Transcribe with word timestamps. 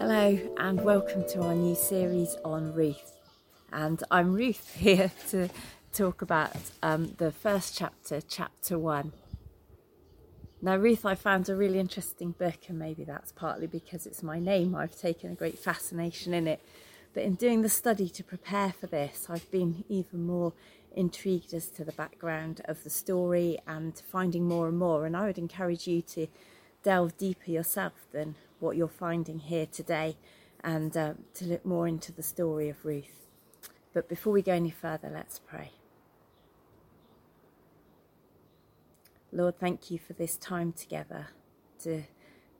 Hello, 0.00 0.38
and 0.56 0.82
welcome 0.82 1.28
to 1.28 1.42
our 1.42 1.54
new 1.54 1.74
series 1.74 2.34
on 2.42 2.72
Ruth. 2.72 3.18
And 3.70 4.02
I'm 4.10 4.32
Ruth 4.32 4.74
here 4.78 5.12
to 5.28 5.50
talk 5.92 6.22
about 6.22 6.56
um, 6.82 7.14
the 7.18 7.30
first 7.30 7.76
chapter, 7.76 8.22
chapter 8.22 8.78
one. 8.78 9.12
Now, 10.62 10.76
Ruth, 10.76 11.04
I 11.04 11.16
found 11.16 11.50
a 11.50 11.54
really 11.54 11.78
interesting 11.78 12.30
book, 12.30 12.60
and 12.68 12.78
maybe 12.78 13.04
that's 13.04 13.30
partly 13.32 13.66
because 13.66 14.06
it's 14.06 14.22
my 14.22 14.38
name. 14.38 14.74
I've 14.74 14.98
taken 14.98 15.32
a 15.32 15.34
great 15.34 15.58
fascination 15.58 16.32
in 16.32 16.46
it. 16.48 16.62
But 17.12 17.24
in 17.24 17.34
doing 17.34 17.60
the 17.60 17.68
study 17.68 18.08
to 18.08 18.24
prepare 18.24 18.72
for 18.72 18.86
this, 18.86 19.26
I've 19.28 19.50
been 19.50 19.84
even 19.90 20.26
more 20.26 20.54
intrigued 20.96 21.52
as 21.52 21.68
to 21.72 21.84
the 21.84 21.92
background 21.92 22.62
of 22.64 22.84
the 22.84 22.90
story 22.90 23.58
and 23.66 24.00
finding 24.10 24.48
more 24.48 24.66
and 24.66 24.78
more. 24.78 25.04
And 25.04 25.14
I 25.14 25.26
would 25.26 25.36
encourage 25.36 25.86
you 25.86 26.00
to 26.00 26.26
delve 26.82 27.18
deeper 27.18 27.50
yourself 27.50 27.92
than 28.12 28.36
what 28.60 28.76
you're 28.76 28.88
finding 28.88 29.38
here 29.38 29.66
today 29.66 30.16
and 30.62 30.96
uh, 30.96 31.14
to 31.34 31.44
look 31.46 31.64
more 31.64 31.88
into 31.88 32.12
the 32.12 32.22
story 32.22 32.68
of 32.68 32.84
Ruth. 32.84 33.28
But 33.92 34.08
before 34.08 34.32
we 34.32 34.42
go 34.42 34.52
any 34.52 34.70
further, 34.70 35.10
let's 35.12 35.38
pray. 35.38 35.72
Lord, 39.32 39.58
thank 39.58 39.90
you 39.90 39.98
for 39.98 40.12
this 40.12 40.36
time 40.36 40.72
together 40.72 41.28
to 41.82 42.02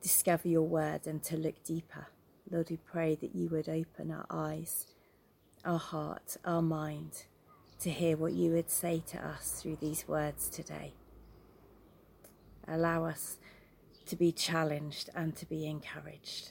discover 0.00 0.48
your 0.48 0.62
word 0.62 1.06
and 1.06 1.22
to 1.24 1.36
look 1.36 1.62
deeper. 1.64 2.06
Lord, 2.50 2.70
we 2.70 2.78
pray 2.78 3.16
that 3.16 3.34
you 3.34 3.48
would 3.48 3.69
open 3.69 4.10
our 4.10 4.27
eyes, 4.30 4.86
our 5.64 5.78
heart, 5.78 6.36
our 6.44 6.62
mind 6.62 7.24
to 7.80 7.91
hear 7.91 8.16
what 8.16 8.32
you 8.32 8.52
would 8.52 8.70
say 8.70 9.02
to 9.08 9.19
us 9.27 9.60
through 9.60 9.77
these 9.77 10.06
words 10.06 10.48
today. 10.48 10.94
Allow 12.69 13.05
us 13.05 13.38
to 14.10 14.16
be 14.16 14.32
challenged 14.32 15.09
and 15.14 15.37
to 15.37 15.46
be 15.46 15.64
encouraged. 15.64 16.50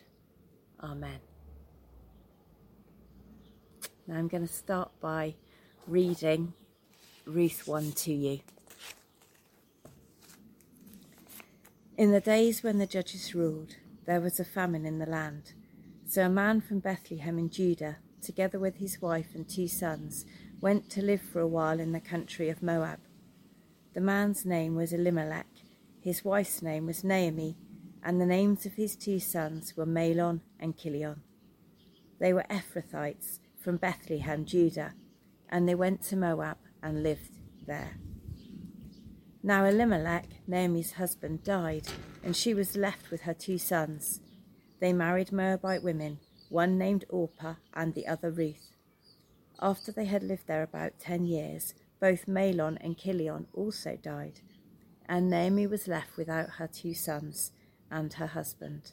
Amen. 0.82 1.20
Now 4.08 4.16
I'm 4.16 4.30
going 4.30 4.48
to 4.48 4.54
start 4.54 4.92
by 5.02 5.36
reading 5.86 6.54
Ruth 7.26 7.68
1 7.68 7.92
to 7.92 8.14
you. 8.14 8.40
In 11.98 12.14
the 12.14 12.22
days 12.22 12.64
when 12.64 12.78
the 12.78 12.88
judges 12.88 13.36
ruled, 13.36 13.76
there 14.06 14.22
was 14.22 14.40
a 14.40 14.46
famine 14.46 14.86
in 14.86 15.00
the 15.00 15.06
land. 15.06 15.52
So 16.08 16.26
a 16.26 16.30
man 16.30 16.62
from 16.62 16.80
Bethlehem 16.80 17.38
in 17.38 17.50
Judah, 17.50 17.98
together 18.22 18.58
with 18.58 18.78
his 18.78 19.02
wife 19.02 19.36
and 19.36 19.50
two 19.50 19.68
sons, 19.68 20.26
went 20.62 20.90
to 20.92 21.02
live 21.02 21.22
for 21.22 21.42
a 21.42 21.48
while 21.48 21.82
in 21.82 21.92
the 21.92 22.00
country 22.00 22.48
of 22.48 22.64
Moab. 22.64 23.00
The 23.94 24.02
man's 24.02 24.46
name 24.46 24.76
was 24.76 24.94
Elimelech 24.94 25.59
his 26.02 26.24
wife's 26.24 26.62
name 26.62 26.86
was 26.86 27.04
Naomi, 27.04 27.58
and 28.04 28.20
the 28.22 28.26
names 28.26 28.66
of 28.66 28.74
his 28.74 28.96
two 28.96 29.20
sons 29.20 29.76
were 29.76 29.86
Mahlon 29.86 30.42
and 30.60 30.78
Chilion. 30.78 31.22
They 32.20 32.32
were 32.32 32.46
Ephrathites 32.50 33.40
from 33.62 33.78
Bethlehem, 33.78 34.46
Judah, 34.46 34.94
and 35.50 35.68
they 35.68 35.76
went 35.76 36.02
to 36.04 36.16
Moab 36.16 36.58
and 36.82 37.04
lived 37.04 37.38
there. 37.68 37.98
Now 39.44 39.66
Elimelech, 39.66 40.28
Naomi's 40.48 40.94
husband, 40.94 41.44
died, 41.44 41.88
and 42.24 42.36
she 42.36 42.54
was 42.54 42.78
left 42.78 43.12
with 43.12 43.22
her 43.22 43.34
two 43.34 43.58
sons. 43.58 44.22
They 44.80 44.94
married 44.94 45.32
Moabite 45.32 45.84
women, 45.84 46.20
one 46.50 46.78
named 46.78 47.06
Orpah 47.10 47.56
and 47.74 47.94
the 47.94 48.08
other 48.08 48.32
Ruth. 48.32 48.76
After 49.62 49.92
they 49.92 50.06
had 50.06 50.24
lived 50.24 50.48
there 50.48 50.64
about 50.64 51.00
ten 51.00 51.26
years, 51.26 51.74
both 52.00 52.28
Mahlon 52.28 52.78
and 52.80 52.98
Chilion 52.98 53.48
also 53.54 53.98
died 54.02 54.40
and 55.10 55.28
Naomi 55.28 55.66
was 55.66 55.88
left 55.88 56.16
without 56.16 56.52
her 56.52 56.68
two 56.68 56.94
sons 56.94 57.52
and 57.90 58.14
her 58.14 58.28
husband. 58.28 58.92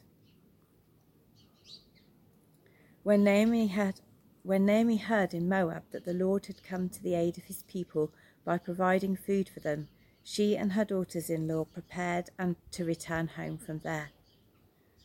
When 3.03 3.23
Naomi 3.23 3.67
had 3.67 4.01
when 4.41 4.65
Naomi 4.65 4.97
heard 4.97 5.33
in 5.33 5.47
Moab 5.47 5.83
that 5.91 6.05
the 6.05 6.13
Lord 6.13 6.47
had 6.47 6.63
come 6.63 6.89
to 6.89 7.03
the 7.03 7.15
aid 7.15 7.37
of 7.37 7.43
his 7.43 7.63
people 7.63 8.11
by 8.45 8.57
providing 8.57 9.15
food 9.15 9.49
for 9.49 9.59
them, 9.59 9.89
she 10.23 10.55
and 10.57 10.71
her 10.71 10.85
daughters 10.85 11.29
in 11.29 11.47
law 11.47 11.65
prepared 11.65 12.29
and 12.39 12.55
to 12.71 12.85
return 12.85 13.27
home 13.27 13.57
from 13.57 13.79
there. 13.79 14.09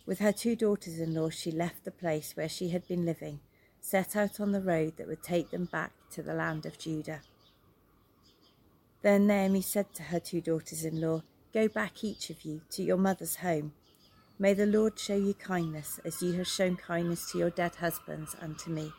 With 0.06 0.20
her 0.20 0.32
two 0.32 0.56
daughters 0.56 0.98
in 0.98 1.14
law, 1.14 1.28
she 1.28 1.50
left 1.50 1.84
the 1.84 1.90
place 1.90 2.36
where 2.36 2.48
she 2.48 2.68
had 2.68 2.86
been 2.86 3.04
living, 3.04 3.40
set 3.80 4.16
out 4.16 4.40
on 4.40 4.52
the 4.52 4.60
road 4.62 4.96
that 4.96 5.08
would 5.08 5.22
take 5.22 5.50
them 5.50 5.66
back 5.66 5.92
to 6.12 6.22
the 6.22 6.34
land 6.34 6.64
of 6.64 6.78
Judah. 6.78 7.20
Then 9.02 9.26
Naomi 9.26 9.62
said 9.62 9.92
to 9.94 10.04
her 10.04 10.20
two 10.20 10.40
daughters 10.40 10.84
in 10.84 11.00
law, 11.00 11.22
Go 11.52 11.68
back, 11.68 12.02
each 12.02 12.30
of 12.30 12.42
you, 12.42 12.62
to 12.70 12.82
your 12.82 12.96
mother's 12.96 13.36
home. 13.36 13.72
May 14.38 14.54
the 14.54 14.66
Lord 14.66 14.98
show 14.98 15.16
you 15.16 15.34
kindness, 15.34 16.00
as 16.04 16.22
you 16.22 16.32
have 16.34 16.46
shown 16.46 16.76
kindness 16.76 17.30
to 17.30 17.38
your 17.38 17.50
dead 17.50 17.74
husbands 17.76 18.34
and 18.40 18.58
to 18.60 18.70
me. 18.70 18.92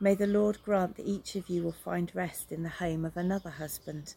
May 0.00 0.14
the 0.14 0.26
Lord 0.26 0.58
grant 0.64 0.96
that 0.96 1.06
each 1.06 1.36
of 1.36 1.48
you 1.48 1.62
will 1.62 1.72
find 1.72 2.10
rest 2.14 2.52
in 2.52 2.62
the 2.62 2.68
home 2.68 3.04
of 3.04 3.16
another 3.16 3.50
husband. 3.50 4.14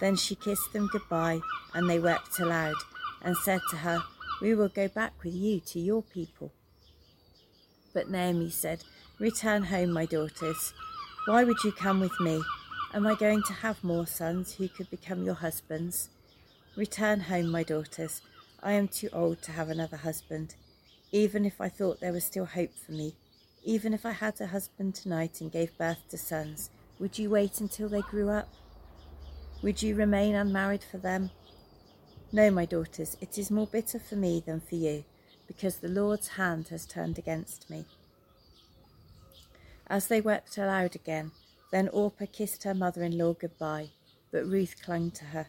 Then 0.00 0.16
she 0.16 0.34
kissed 0.34 0.72
them 0.72 0.88
goodbye, 0.92 1.40
and 1.72 1.88
they 1.88 1.98
wept 1.98 2.38
aloud, 2.40 2.76
and 3.22 3.36
said 3.36 3.60
to 3.70 3.76
her, 3.76 4.00
We 4.40 4.54
will 4.54 4.68
go 4.68 4.88
back 4.88 5.12
with 5.22 5.34
you 5.34 5.60
to 5.60 5.80
your 5.80 6.02
people. 6.02 6.52
But 7.94 8.10
Naomi 8.10 8.50
said, 8.50 8.84
Return 9.18 9.64
home, 9.64 9.92
my 9.92 10.06
daughters. 10.06 10.72
Why 11.26 11.44
would 11.44 11.64
you 11.64 11.72
come 11.72 12.00
with 12.00 12.18
me? 12.20 12.42
Am 12.94 13.06
I 13.06 13.16
going 13.16 13.42
to 13.42 13.52
have 13.52 13.84
more 13.84 14.06
sons 14.06 14.54
who 14.54 14.66
could 14.66 14.90
become 14.90 15.22
your 15.22 15.34
husbands? 15.34 16.08
Return 16.74 17.20
home, 17.20 17.50
my 17.50 17.62
daughters. 17.62 18.22
I 18.62 18.72
am 18.72 18.88
too 18.88 19.10
old 19.12 19.42
to 19.42 19.52
have 19.52 19.68
another 19.68 19.98
husband. 19.98 20.54
Even 21.12 21.44
if 21.44 21.60
I 21.60 21.68
thought 21.68 22.00
there 22.00 22.14
was 22.14 22.24
still 22.24 22.46
hope 22.46 22.74
for 22.74 22.92
me, 22.92 23.14
even 23.62 23.92
if 23.92 24.06
I 24.06 24.12
had 24.12 24.40
a 24.40 24.46
husband 24.46 24.94
tonight 24.94 25.42
and 25.42 25.52
gave 25.52 25.76
birth 25.76 25.98
to 26.08 26.16
sons, 26.16 26.70
would 26.98 27.18
you 27.18 27.28
wait 27.28 27.60
until 27.60 27.90
they 27.90 28.00
grew 28.00 28.30
up? 28.30 28.48
Would 29.62 29.82
you 29.82 29.94
remain 29.94 30.34
unmarried 30.34 30.82
for 30.82 30.96
them? 30.96 31.30
No, 32.32 32.50
my 32.50 32.64
daughters, 32.64 33.18
it 33.20 33.36
is 33.36 33.50
more 33.50 33.66
bitter 33.66 33.98
for 33.98 34.16
me 34.16 34.42
than 34.44 34.60
for 34.60 34.76
you, 34.76 35.04
because 35.46 35.76
the 35.76 35.88
Lord's 35.88 36.28
hand 36.28 36.68
has 36.68 36.86
turned 36.86 37.18
against 37.18 37.68
me. 37.68 37.84
As 39.88 40.08
they 40.08 40.22
wept 40.22 40.56
aloud 40.56 40.94
again, 40.94 41.32
then 41.70 41.88
Orpah 41.88 42.26
kissed 42.32 42.64
her 42.64 42.74
mother 42.74 43.02
in 43.02 43.18
law 43.18 43.34
goodbye, 43.34 43.90
but 44.30 44.46
Ruth 44.46 44.76
clung 44.82 45.10
to 45.12 45.24
her. 45.26 45.46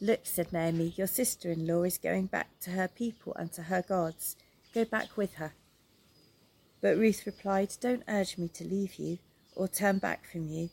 Look, 0.00 0.20
said 0.24 0.52
Naomi, 0.52 0.92
your 0.96 1.06
sister 1.06 1.50
in 1.50 1.66
law 1.66 1.82
is 1.82 1.98
going 1.98 2.26
back 2.26 2.48
to 2.60 2.70
her 2.70 2.88
people 2.88 3.34
and 3.34 3.50
to 3.52 3.62
her 3.62 3.82
gods. 3.82 4.36
Go 4.74 4.84
back 4.84 5.16
with 5.16 5.34
her. 5.34 5.52
But 6.82 6.98
Ruth 6.98 7.24
replied, 7.24 7.74
Don't 7.80 8.02
urge 8.06 8.36
me 8.36 8.48
to 8.48 8.64
leave 8.64 8.96
you 8.96 9.18
or 9.54 9.68
turn 9.68 9.98
back 9.98 10.30
from 10.30 10.48
you. 10.48 10.68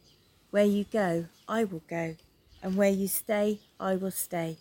Where 0.52 0.66
you 0.66 0.84
go, 0.84 1.26
I 1.48 1.64
will 1.64 1.84
go, 1.90 2.16
and 2.62 2.76
where 2.76 2.92
you 2.92 3.08
stay, 3.08 3.60
I 3.80 3.96
will 3.96 4.12
stay. 4.12 4.58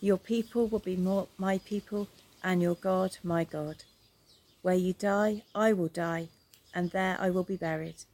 Your 0.00 0.18
people 0.18 0.68
will 0.68 0.80
be 0.80 0.96
more 0.96 1.28
my 1.38 1.58
people, 1.58 2.08
and 2.42 2.60
your 2.60 2.74
God 2.74 3.16
my 3.24 3.42
God. 3.42 3.84
Where 4.62 4.74
you 4.74 4.92
die, 4.92 5.42
I 5.54 5.72
will 5.72 5.88
die, 5.88 6.28
and 6.74 6.90
there 6.90 7.16
I 7.18 7.30
will 7.30 7.42
be 7.42 7.56
buried. 7.56 8.04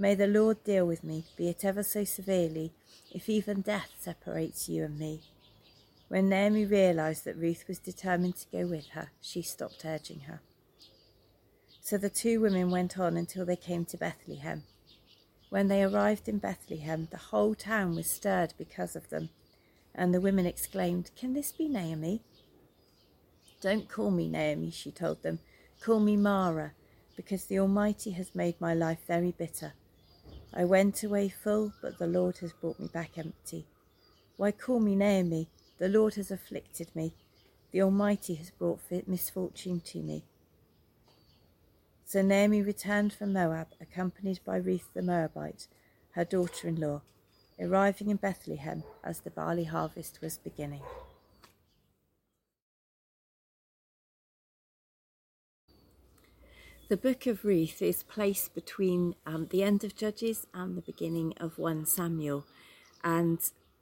May 0.00 0.14
the 0.14 0.28
Lord 0.28 0.62
deal 0.62 0.86
with 0.86 1.02
me, 1.02 1.24
be 1.36 1.48
it 1.48 1.64
ever 1.64 1.82
so 1.82 2.04
severely, 2.04 2.72
if 3.10 3.28
even 3.28 3.62
death 3.62 3.90
separates 3.98 4.68
you 4.68 4.84
and 4.84 4.96
me. 4.96 5.22
When 6.06 6.28
Naomi 6.28 6.64
realized 6.64 7.24
that 7.24 7.36
Ruth 7.36 7.64
was 7.66 7.80
determined 7.80 8.36
to 8.36 8.46
go 8.52 8.64
with 8.64 8.86
her, 8.90 9.10
she 9.20 9.42
stopped 9.42 9.84
urging 9.84 10.20
her. 10.20 10.40
So 11.80 11.98
the 11.98 12.08
two 12.08 12.40
women 12.40 12.70
went 12.70 12.96
on 12.96 13.16
until 13.16 13.44
they 13.44 13.56
came 13.56 13.84
to 13.86 13.96
Bethlehem. 13.96 14.62
When 15.50 15.66
they 15.66 15.82
arrived 15.82 16.28
in 16.28 16.38
Bethlehem, 16.38 17.08
the 17.10 17.16
whole 17.16 17.56
town 17.56 17.96
was 17.96 18.08
stirred 18.08 18.54
because 18.56 18.94
of 18.94 19.10
them, 19.10 19.30
and 19.96 20.14
the 20.14 20.20
women 20.20 20.46
exclaimed, 20.46 21.10
Can 21.16 21.32
this 21.32 21.50
be 21.50 21.66
Naomi? 21.66 22.22
Don't 23.60 23.88
call 23.88 24.12
me 24.12 24.28
Naomi, 24.28 24.70
she 24.70 24.92
told 24.92 25.24
them. 25.24 25.40
Call 25.80 25.98
me 25.98 26.16
Mara, 26.16 26.70
because 27.16 27.46
the 27.46 27.58
Almighty 27.58 28.12
has 28.12 28.32
made 28.32 28.60
my 28.60 28.74
life 28.74 29.00
very 29.08 29.32
bitter. 29.32 29.72
I 30.52 30.64
went 30.64 31.02
away 31.02 31.28
full, 31.28 31.72
but 31.82 31.98
the 31.98 32.06
Lord 32.06 32.38
has 32.38 32.52
brought 32.52 32.80
me 32.80 32.88
back 32.88 33.18
empty. 33.18 33.66
Why 34.36 34.52
call 34.52 34.80
me 34.80 34.94
Naomi? 34.94 35.48
The 35.78 35.88
Lord 35.88 36.14
has 36.14 36.30
afflicted 36.30 36.94
me. 36.94 37.12
The 37.70 37.82
Almighty 37.82 38.34
has 38.34 38.50
brought 38.50 38.80
misfortune 39.06 39.80
to 39.80 39.98
me. 39.98 40.24
So 42.04 42.22
Naomi 42.22 42.62
returned 42.62 43.12
from 43.12 43.34
Moab, 43.34 43.68
accompanied 43.80 44.40
by 44.44 44.56
Ruth 44.56 44.88
the 44.94 45.02
Moabite, 45.02 45.68
her 46.12 46.24
daughter 46.24 46.68
in 46.68 46.80
law, 46.80 47.02
arriving 47.60 48.08
in 48.08 48.16
Bethlehem 48.16 48.82
as 49.04 49.20
the 49.20 49.30
barley 49.30 49.64
harvest 49.64 50.20
was 50.22 50.38
beginning. 50.38 50.82
The 56.88 56.96
book 56.96 57.26
of 57.26 57.44
Ruth 57.44 57.82
is 57.82 58.02
placed 58.02 58.54
between 58.54 59.14
um, 59.26 59.48
the 59.50 59.62
end 59.62 59.84
of 59.84 59.94
Judges 59.94 60.46
and 60.54 60.74
the 60.74 60.80
beginning 60.80 61.34
of 61.36 61.58
1 61.58 61.84
Samuel, 61.84 62.46
and 63.04 63.38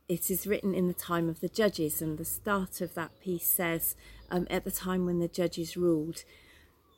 it 0.09 0.29
is 0.29 0.45
written 0.45 0.75
in 0.75 0.89
the 0.89 0.93
time 0.93 1.29
of 1.29 1.39
the 1.39 1.49
judges. 1.49 2.03
And 2.03 2.19
the 2.19 2.25
start 2.25 2.81
of 2.81 2.95
that 2.95 3.13
piece 3.21 3.47
says, 3.47 3.95
um, 4.29 4.49
at 4.51 4.65
the 4.65 4.73
time 4.73 5.07
when 5.07 5.21
the 5.21 5.29
judges 5.29 5.77
ruled. 5.77 6.25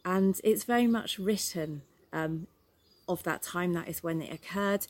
and 0.03 0.41
it's 0.43 0.65
very 0.65 0.87
much 0.87 1.19
written 1.19 1.83
um, 2.15 2.47
of 3.07 3.23
that 3.25 3.43
time. 3.43 3.75
That 3.75 3.89
is 3.89 4.03
when 4.03 4.23
it 4.23 4.33
occurred, 4.33 4.87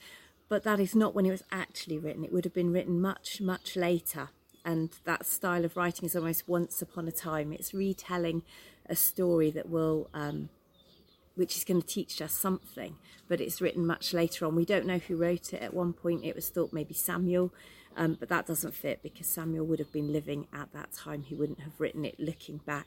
but 0.48 0.62
that 0.62 0.78
is 0.78 0.94
not 0.94 1.16
when 1.16 1.26
it 1.26 1.32
was 1.32 1.42
actually 1.50 1.98
written. 1.98 2.24
It 2.24 2.32
would 2.32 2.44
have 2.44 2.54
been 2.54 2.72
written 2.72 3.00
much, 3.00 3.40
much 3.40 3.74
later. 3.74 4.28
And 4.64 4.90
that 5.04 5.26
style 5.26 5.64
of 5.64 5.76
writing 5.76 6.04
is 6.04 6.14
almost 6.14 6.48
once 6.48 6.80
upon 6.80 7.08
a 7.08 7.12
time. 7.12 7.52
It's 7.52 7.74
retelling 7.74 8.42
a 8.86 8.94
story 8.94 9.50
that 9.50 9.68
will, 9.68 10.10
um, 10.14 10.50
which 11.38 11.56
is 11.56 11.64
going 11.64 11.80
to 11.80 11.86
teach 11.86 12.20
us 12.20 12.32
something, 12.32 12.96
but 13.28 13.40
it's 13.40 13.60
written 13.60 13.86
much 13.86 14.12
later 14.12 14.44
on. 14.44 14.56
We 14.56 14.64
don't 14.64 14.86
know 14.86 14.98
who 14.98 15.16
wrote 15.16 15.52
it. 15.52 15.62
At 15.62 15.72
one 15.72 15.92
point, 15.92 16.24
it 16.24 16.34
was 16.34 16.48
thought 16.48 16.72
maybe 16.72 16.94
Samuel, 16.94 17.54
um, 17.96 18.16
but 18.18 18.28
that 18.28 18.46
doesn't 18.46 18.74
fit 18.74 19.02
because 19.02 19.28
Samuel 19.28 19.64
would 19.66 19.78
have 19.78 19.92
been 19.92 20.12
living 20.12 20.48
at 20.52 20.72
that 20.72 20.92
time. 20.92 21.22
He 21.22 21.36
wouldn't 21.36 21.60
have 21.60 21.78
written 21.78 22.04
it 22.04 22.18
looking 22.18 22.58
back. 22.58 22.86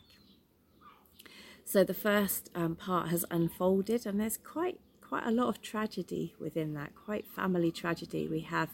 So 1.63 1.85
the 1.85 1.93
first 1.93 2.49
um, 2.53 2.75
part 2.75 3.07
has 3.07 3.23
unfolded, 3.31 4.05
and 4.05 4.19
there's 4.19 4.37
quite 4.37 4.79
quite 5.01 5.25
a 5.25 5.31
lot 5.31 5.47
of 5.47 5.61
tragedy 5.61 6.33
within 6.39 6.73
that, 6.73 6.91
quite 6.95 7.25
family 7.25 7.71
tragedy. 7.71 8.27
We 8.27 8.41
have 8.41 8.69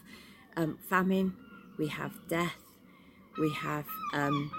um, 0.56 0.78
famine, 0.88 1.34
we 1.78 1.86
have 1.88 2.12
death, 2.28 2.62
we 3.38 3.52
have 3.52 3.86
um, 4.12 4.50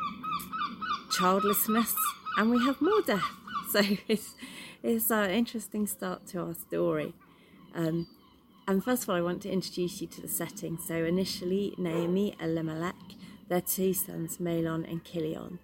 childlessness, 1.11 1.93
and 2.37 2.49
we 2.49 2.63
have 2.65 2.81
more 2.81 3.01
death. 3.01 3.23
So 3.71 3.83
it's 4.07 4.33
it's 4.83 5.11
an 5.11 5.29
interesting 5.31 5.87
start 5.87 6.27
to 6.27 6.41
our 6.41 6.53
story. 6.53 7.13
Um, 7.75 8.07
and 8.67 8.83
first 8.83 9.03
of 9.03 9.09
all, 9.09 9.15
I 9.15 9.21
want 9.21 9.41
to 9.43 9.49
introduce 9.51 10.01
you 10.01 10.07
to 10.07 10.21
the 10.21 10.27
setting. 10.27 10.77
So 10.77 10.95
initially, 10.95 11.73
Naomi, 11.77 12.35
Elimelech, 12.39 12.95
their 13.47 13.61
two 13.61 13.93
sons, 13.93 14.37
Mahlon 14.37 14.89
and 14.89 15.03
Chilion, 15.03 15.59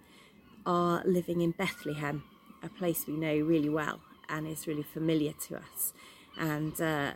are 0.64 1.02
living 1.04 1.40
in 1.40 1.52
Bethlehem 1.52 2.24
a 2.62 2.68
place 2.68 3.06
we 3.06 3.14
know 3.14 3.36
really 3.38 3.68
well 3.68 4.00
and 4.28 4.46
is 4.46 4.66
really 4.66 4.82
familiar 4.82 5.32
to 5.48 5.56
us. 5.56 5.92
And 6.38 6.72
uh, 6.80 7.12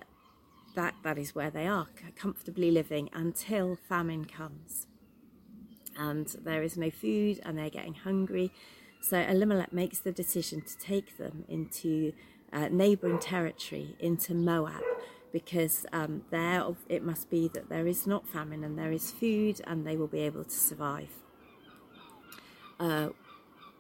that, 0.74 0.94
that 1.02 1.18
is 1.18 1.34
where 1.34 1.50
they 1.50 1.66
are, 1.66 1.88
comfortably 2.16 2.70
living 2.70 3.10
until 3.12 3.76
famine 3.88 4.24
comes. 4.24 4.86
And 5.98 6.28
there 6.44 6.62
is 6.62 6.76
no 6.76 6.90
food 6.90 7.40
and 7.44 7.58
they're 7.58 7.68
getting 7.68 7.94
hungry. 7.94 8.52
So 9.00 9.18
Elimelech 9.18 9.72
makes 9.72 9.98
the 9.98 10.12
decision 10.12 10.62
to 10.62 10.78
take 10.78 11.16
them 11.18 11.44
into 11.48 12.12
uh, 12.52 12.68
neighbouring 12.68 13.18
territory, 13.18 13.96
into 13.98 14.34
Moab, 14.34 14.82
because 15.32 15.86
um, 15.92 16.22
there 16.30 16.64
it 16.88 17.02
must 17.02 17.30
be 17.30 17.48
that 17.54 17.68
there 17.68 17.86
is 17.86 18.06
not 18.06 18.28
famine 18.28 18.64
and 18.64 18.78
there 18.78 18.92
is 18.92 19.10
food 19.10 19.60
and 19.66 19.86
they 19.86 19.96
will 19.96 20.06
be 20.06 20.20
able 20.20 20.44
to 20.44 20.50
survive. 20.50 21.10
Uh, 22.78 23.10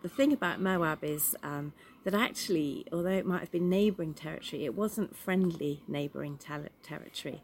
the 0.02 0.08
thing 0.08 0.32
about 0.32 0.60
Moab 0.60 1.04
is 1.04 1.36
um, 1.42 1.72
that 2.04 2.14
actually, 2.14 2.86
although 2.92 3.10
it 3.10 3.26
might 3.26 3.40
have 3.40 3.50
been 3.50 3.68
neighbouring 3.68 4.14
territory, 4.14 4.64
it 4.64 4.74
wasn't 4.74 5.16
friendly 5.16 5.82
neighbouring 5.86 6.38
ter- 6.38 6.70
territory. 6.82 7.42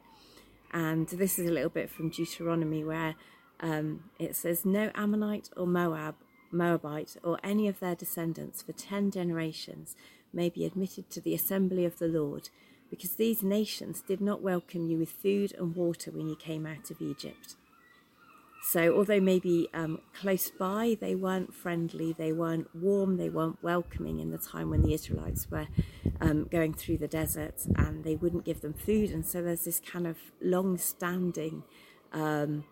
And 0.73 1.08
this 1.08 1.38
is 1.38 1.49
a 1.49 1.52
little 1.52 1.70
bit 1.70 1.90
from 1.90 2.11
Deuteronomy 2.11 2.84
where 2.84 3.14
um, 3.61 4.05
it 4.19 4.37
says, 4.37 4.64
No 4.64 4.90
Ammonite 4.94 5.50
or 5.56 5.67
Moab, 5.67 6.17
Moabite 6.51 7.17
or 7.23 7.39
any 7.43 7.69
of 7.69 7.81
their 7.81 7.95
descendants 7.95 8.63
for 8.63 8.73
ten 8.73 9.11
generations 9.11 9.97
may 10.33 10.49
be 10.49 10.65
admitted 10.65 11.11
to 11.11 11.21
the 11.21 11.35
assembly 11.35 11.85
of 11.85 11.99
the 11.99 12.09
Lord, 12.09 12.51
because 12.91 13.17
these 13.17 13.43
nations 13.43 14.03
did 14.07 14.21
not 14.21 14.43
welcome 14.43 14.87
you 14.89 14.99
with 14.99 15.11
food 15.11 15.53
and 15.59 15.75
water 15.75 16.11
when 16.11 16.29
you 16.29 16.37
came 16.37 16.67
out 16.67 16.91
of 16.91 17.01
Egypt. 17.01 17.57
So, 18.63 18.97
although 18.97 19.21
maybe 19.21 19.69
um, 19.73 20.01
close 20.13 20.51
by, 20.51 20.97
they 21.01 21.15
weren't 21.15 21.55
friendly, 21.55 22.13
they 22.13 22.33
weren't 22.33 22.75
warm, 22.75 23.17
they 23.17 23.29
weren't 23.29 23.63
welcoming 23.63 24.19
in 24.19 24.31
the 24.33 24.39
time 24.39 24.71
when 24.71 24.83
the 24.83 24.93
Israelites 24.93 25.49
were 25.49 25.69
um, 26.21 26.49
going 26.51 26.75
through 26.75 26.99
the 26.99 27.07
desert 27.07 27.65
and 27.77 28.03
they 28.03 28.17
wouldn't 28.17 28.45
give 28.45 28.63
them 28.63 28.73
food. 28.73 29.11
And 29.11 29.25
so, 29.25 29.41
there's 29.41 29.65
this 29.65 29.79
kind 29.81 30.07
of 30.07 30.17
long 30.41 30.79
standing 30.79 31.63
um, 32.13 32.65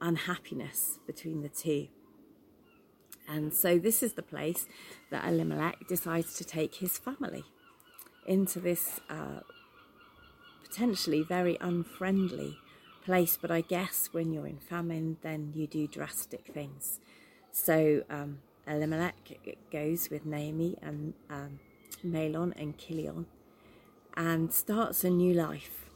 unhappiness 0.00 0.98
between 1.06 1.42
the 1.42 1.50
two. 1.50 1.88
And 3.28 3.54
so, 3.54 3.78
this 3.78 4.02
is 4.02 4.14
the 4.14 4.22
place 4.22 4.66
that 5.10 5.24
Elimelech 5.24 5.86
decides 5.88 6.34
to 6.34 6.44
take 6.44 6.76
his 6.76 6.98
family 6.98 7.44
into 8.26 8.60
this 8.60 9.00
uh, 9.08 9.40
potentially 10.64 11.22
very 11.22 11.58
unfriendly 11.60 12.58
place. 13.04 13.38
But 13.40 13.50
I 13.50 13.60
guess 13.60 14.08
when 14.12 14.32
you're 14.32 14.46
in 14.46 14.58
famine, 14.58 15.18
then 15.22 15.52
you 15.54 15.66
do 15.66 15.86
drastic 15.86 16.46
things. 16.52 17.00
So 17.50 18.02
um, 18.08 18.38
Elimelech 18.66 19.14
goes 19.70 20.08
with 20.10 20.24
Naomi 20.24 20.78
and 20.80 21.14
um, 21.28 21.60
Mahlon 22.04 22.52
and 22.56 22.78
Chilion 22.78 23.26
and 24.16 24.52
starts 24.52 25.04
a 25.04 25.10
new 25.10 25.34
life. 25.34 25.91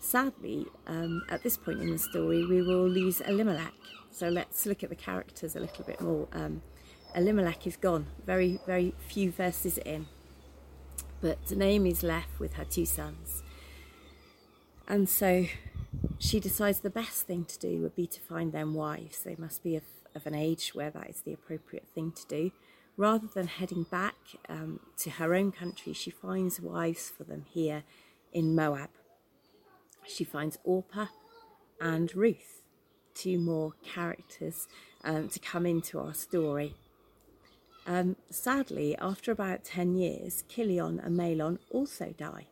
Sadly, 0.00 0.66
um, 0.86 1.22
at 1.28 1.42
this 1.42 1.56
point 1.56 1.80
in 1.80 1.90
the 1.90 1.98
story, 1.98 2.46
we 2.46 2.62
will 2.62 2.88
lose 2.88 3.20
Elimelech. 3.20 3.74
So 4.10 4.28
let's 4.28 4.64
look 4.66 4.82
at 4.82 4.90
the 4.90 4.96
characters 4.96 5.56
a 5.56 5.60
little 5.60 5.84
bit 5.84 6.00
more. 6.00 6.28
Um, 6.32 6.62
Elimelech 7.14 7.66
is 7.66 7.76
gone, 7.76 8.06
very, 8.24 8.60
very 8.66 8.94
few 9.08 9.30
verses 9.30 9.78
in. 9.78 10.06
But 11.20 11.50
Naomi's 11.50 12.02
left 12.02 12.38
with 12.38 12.54
her 12.54 12.64
two 12.64 12.86
sons. 12.86 13.42
And 14.86 15.08
so 15.08 15.46
she 16.18 16.40
decides 16.40 16.80
the 16.80 16.90
best 16.90 17.26
thing 17.26 17.44
to 17.46 17.58
do 17.58 17.80
would 17.82 17.96
be 17.96 18.06
to 18.06 18.20
find 18.20 18.52
them 18.52 18.74
wives. 18.74 19.20
They 19.20 19.36
must 19.36 19.62
be 19.62 19.76
of, 19.76 19.84
of 20.14 20.26
an 20.26 20.34
age 20.34 20.70
where 20.74 20.90
that 20.90 21.10
is 21.10 21.22
the 21.22 21.32
appropriate 21.32 21.88
thing 21.94 22.12
to 22.12 22.26
do. 22.26 22.52
Rather 22.96 23.26
than 23.26 23.48
heading 23.48 23.84
back 23.84 24.14
um, 24.48 24.80
to 24.98 25.10
her 25.10 25.34
own 25.34 25.52
country, 25.52 25.92
she 25.92 26.10
finds 26.10 26.60
wives 26.60 27.10
for 27.10 27.24
them 27.24 27.44
here 27.48 27.82
in 28.32 28.54
Moab. 28.54 28.90
She 30.08 30.24
finds 30.24 30.58
Orpah 30.64 31.06
and 31.80 32.14
Ruth, 32.14 32.62
two 33.14 33.38
more 33.38 33.72
characters 33.84 34.66
um, 35.04 35.28
to 35.28 35.38
come 35.38 35.66
into 35.66 35.98
our 35.98 36.14
story. 36.14 36.74
Um, 37.86 38.16
sadly, 38.30 38.96
after 38.98 39.30
about 39.30 39.64
10 39.64 39.96
years, 39.96 40.42
Chilion 40.48 41.00
and 41.00 41.16
Mahlon 41.16 41.58
also 41.70 42.14
die 42.16 42.46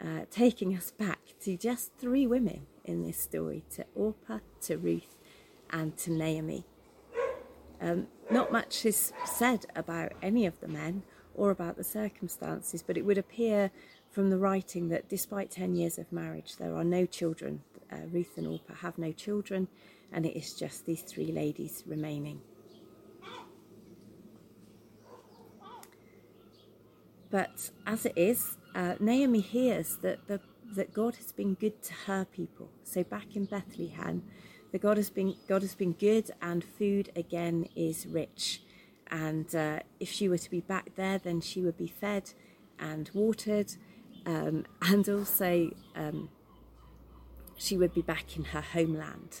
uh, 0.00 0.20
taking 0.30 0.76
us 0.76 0.90
back 0.90 1.18
to 1.40 1.56
just 1.56 1.92
three 1.98 2.26
women 2.26 2.66
in 2.84 3.02
this 3.02 3.18
story 3.18 3.64
to 3.70 3.84
Orpah, 3.94 4.38
to 4.62 4.76
Ruth, 4.76 5.16
and 5.70 5.96
to 5.98 6.12
Naomi. 6.12 6.64
Um, 7.80 8.08
not 8.30 8.52
much 8.52 8.84
is 8.84 9.12
said 9.24 9.66
about 9.76 10.12
any 10.22 10.46
of 10.46 10.60
the 10.60 10.68
men 10.68 11.02
or 11.34 11.50
about 11.50 11.76
the 11.76 11.84
circumstances, 11.84 12.82
but 12.82 12.96
it 12.96 13.04
would 13.04 13.18
appear 13.18 13.70
from 14.10 14.30
the 14.30 14.38
writing 14.38 14.88
that 14.88 15.08
despite 15.08 15.50
10 15.50 15.74
years 15.74 15.98
of 15.98 16.10
marriage, 16.12 16.56
there 16.56 16.74
are 16.74 16.84
no 16.84 17.06
children. 17.06 17.62
Uh, 17.90 18.06
Ruth 18.10 18.36
and 18.36 18.46
Orpah 18.46 18.74
have 18.74 18.98
no 18.98 19.12
children, 19.12 19.68
and 20.12 20.26
it 20.26 20.36
is 20.36 20.54
just 20.54 20.86
these 20.86 21.02
three 21.02 21.32
ladies 21.32 21.84
remaining. 21.86 22.40
But 27.30 27.70
as 27.86 28.06
it 28.06 28.14
is, 28.16 28.56
uh, 28.74 28.94
Naomi 29.00 29.40
hears 29.40 29.96
that 30.02 30.26
the 30.28 30.40
that 30.74 30.92
God 30.92 31.16
has 31.16 31.32
been 31.32 31.54
good 31.54 31.82
to 31.84 31.94
her 32.06 32.24
people. 32.26 32.68
So 32.84 33.02
back 33.02 33.34
in 33.34 33.46
Bethlehem, 33.46 34.22
the 34.72 34.78
God 34.78 34.96
has 34.96 35.10
been 35.10 35.34
God 35.48 35.62
has 35.62 35.74
been 35.74 35.92
good, 35.92 36.30
and 36.42 36.64
food 36.64 37.10
again 37.16 37.68
is 37.74 38.06
rich. 38.06 38.62
And 39.10 39.54
uh, 39.54 39.80
if 40.00 40.10
she 40.10 40.28
were 40.28 40.38
to 40.38 40.50
be 40.50 40.60
back 40.60 40.94
there, 40.94 41.18
then 41.18 41.40
she 41.40 41.62
would 41.62 41.78
be 41.78 41.86
fed 41.86 42.32
and 42.78 43.10
watered, 43.14 43.72
um, 44.28 44.66
and 44.82 45.08
also 45.08 45.70
um, 45.96 46.28
she 47.56 47.78
would 47.78 47.94
be 47.94 48.02
back 48.02 48.36
in 48.36 48.44
her 48.44 48.60
homeland. 48.60 49.40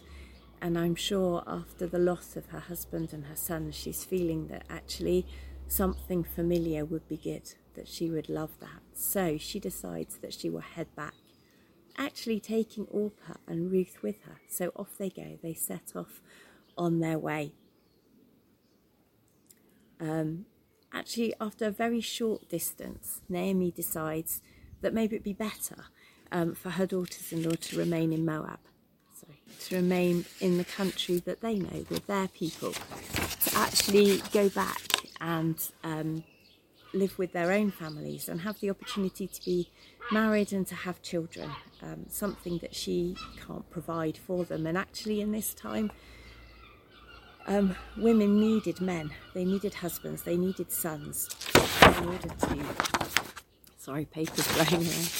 And 0.62 0.78
I'm 0.78 0.94
sure 0.94 1.44
after 1.46 1.86
the 1.86 1.98
loss 1.98 2.36
of 2.36 2.46
her 2.46 2.58
husband 2.58 3.12
and 3.12 3.26
her 3.26 3.36
son, 3.36 3.70
she's 3.70 4.04
feeling 4.04 4.48
that 4.48 4.64
actually 4.70 5.26
something 5.68 6.24
familiar 6.24 6.86
would 6.86 7.06
be 7.06 7.18
good 7.18 7.52
that 7.74 7.86
she 7.86 8.10
would 8.10 8.30
love 8.30 8.58
that. 8.60 8.80
So 8.94 9.36
she 9.36 9.60
decides 9.60 10.16
that 10.16 10.32
she 10.32 10.48
will 10.48 10.60
head 10.60 10.88
back, 10.96 11.14
actually 11.98 12.40
taking 12.40 12.86
Orpah 12.86 13.34
and 13.46 13.70
Ruth 13.70 13.98
with 14.02 14.22
her. 14.22 14.38
So 14.48 14.72
off 14.74 14.96
they 14.98 15.10
go. 15.10 15.38
They 15.42 15.54
set 15.54 15.92
off 15.94 16.22
on 16.78 17.00
their 17.00 17.18
way. 17.18 17.52
Um, 20.00 20.46
actually, 20.94 21.34
after 21.38 21.66
a 21.66 21.70
very 21.70 22.00
short 22.00 22.48
distance, 22.48 23.20
Naomi 23.28 23.70
decides 23.70 24.40
that 24.80 24.94
maybe 24.94 25.16
it'd 25.16 25.24
be 25.24 25.32
better 25.32 25.86
um, 26.32 26.54
for 26.54 26.70
her 26.70 26.86
daughters 26.86 27.32
in 27.32 27.42
law 27.42 27.54
to 27.54 27.78
remain 27.78 28.12
in 28.12 28.24
Moab. 28.24 28.58
Sorry, 29.14 29.38
to 29.60 29.76
remain 29.76 30.24
in 30.40 30.58
the 30.58 30.64
country 30.64 31.18
that 31.20 31.40
they 31.40 31.56
know 31.56 31.84
with 31.90 32.06
their 32.06 32.28
people, 32.28 32.72
to 32.72 33.56
actually 33.56 34.22
go 34.32 34.48
back 34.48 34.82
and 35.20 35.56
um, 35.82 36.24
live 36.92 37.18
with 37.18 37.32
their 37.32 37.52
own 37.52 37.70
families 37.70 38.28
and 38.28 38.42
have 38.42 38.60
the 38.60 38.70
opportunity 38.70 39.26
to 39.26 39.44
be 39.44 39.70
married 40.10 40.52
and 40.52 40.66
to 40.66 40.74
have 40.74 41.02
children, 41.02 41.50
um, 41.82 42.06
something 42.08 42.58
that 42.58 42.74
she 42.74 43.16
can't 43.46 43.68
provide 43.70 44.16
for 44.16 44.44
them. 44.44 44.66
And 44.66 44.78
actually, 44.78 45.20
in 45.20 45.32
this 45.32 45.52
time, 45.54 45.90
um, 47.46 47.74
women 47.96 48.38
needed 48.40 48.80
men, 48.80 49.10
they 49.34 49.44
needed 49.44 49.74
husbands, 49.74 50.22
they 50.22 50.36
needed 50.36 50.70
sons. 50.70 51.28
in 51.98 52.08
order 52.08 52.28
to, 52.28 53.37
sorry, 53.88 54.04
paper's 54.04 54.46
blowing 54.52 54.86
around, 54.86 55.12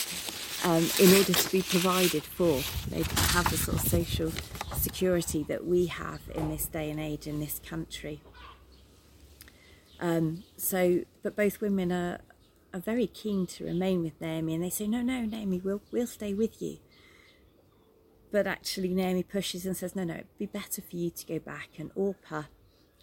um, 0.64 0.90
in 1.00 1.16
order 1.16 1.32
to 1.32 1.50
be 1.50 1.62
provided 1.62 2.22
for. 2.22 2.60
They 2.90 3.02
have 3.32 3.50
the 3.50 3.56
sort 3.56 3.78
of 3.78 3.88
social 3.88 4.30
security 4.76 5.42
that 5.44 5.66
we 5.66 5.86
have 5.86 6.20
in 6.34 6.50
this 6.50 6.66
day 6.66 6.90
and 6.90 7.00
age 7.00 7.26
in 7.26 7.40
this 7.40 7.60
country. 7.66 8.20
Um, 10.00 10.44
so, 10.58 11.04
but 11.22 11.34
both 11.34 11.62
women 11.62 11.90
are, 11.90 12.20
are 12.74 12.80
very 12.80 13.06
keen 13.06 13.46
to 13.46 13.64
remain 13.64 14.02
with 14.02 14.20
Naomi, 14.20 14.54
and 14.54 14.62
they 14.62 14.70
say, 14.70 14.86
"No, 14.86 15.00
no, 15.00 15.22
Naomi, 15.22 15.62
we'll 15.64 15.80
we'll 15.90 16.06
stay 16.06 16.34
with 16.34 16.60
you." 16.60 16.76
But 18.30 18.46
actually, 18.46 18.90
Naomi 18.90 19.22
pushes 19.22 19.64
and 19.64 19.76
says, 19.76 19.96
"No, 19.96 20.04
no, 20.04 20.14
it'd 20.14 20.38
be 20.38 20.46
better 20.46 20.82
for 20.82 20.94
you 20.94 21.08
to 21.08 21.26
go 21.26 21.38
back." 21.38 21.70
And 21.78 21.90
Orpah 21.94 22.44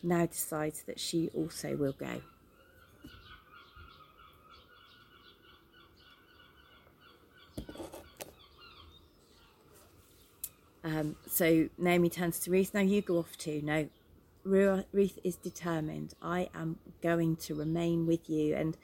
now 0.03 0.27
decides 0.27 0.84
that 0.84 1.00
she 1.00 1.29
also 1.34 1.75
will 1.75 1.93
go. 1.93 2.22
Um, 10.85 11.15
so 11.27 11.67
Naomi 11.79 12.09
turns 12.09 12.39
to 12.41 12.51
Ruth. 12.51 12.73
Now 12.73 12.81
you 12.81 13.01
go 13.01 13.17
off 13.17 13.35
too. 13.37 13.59
No, 13.63 13.89
Ruth 14.43 15.17
is 15.23 15.35
determined. 15.35 16.13
I 16.21 16.49
am 16.53 16.77
going 17.01 17.37
to 17.37 17.55
remain 17.55 18.05
with 18.05 18.29
you. 18.29 18.55
And 18.55 18.77